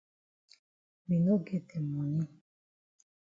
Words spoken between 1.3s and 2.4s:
get de moni.